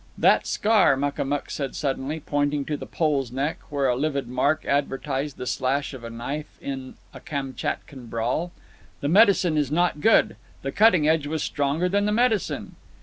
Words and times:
"That 0.17 0.47
scar!" 0.47 0.97
Makamuk 0.97 1.51
said 1.51 1.75
suddenly, 1.75 2.19
pointing 2.19 2.65
to 2.65 2.75
the 2.75 2.87
Pole's 2.87 3.31
neck, 3.31 3.59
where 3.69 3.87
a 3.87 3.95
livid 3.95 4.27
mark 4.27 4.65
advertised 4.65 5.37
the 5.37 5.45
slash 5.45 5.93
of 5.93 6.03
a 6.03 6.09
knife 6.09 6.57
in 6.59 6.95
a 7.13 7.19
Kamtchatkan 7.19 8.07
brawl. 8.09 8.51
"The 9.01 9.09
medicine 9.09 9.57
is 9.57 9.71
not 9.71 10.01
good. 10.01 10.37
The 10.63 10.71
cutting 10.71 11.07
edge 11.07 11.27
was 11.27 11.43
stronger 11.43 11.87
than 11.87 12.05
the 12.05 12.11
medicine." 12.11 12.77